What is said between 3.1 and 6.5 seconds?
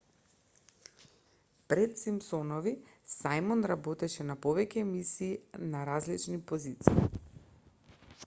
сајмон работеше на повеќе емисии на различни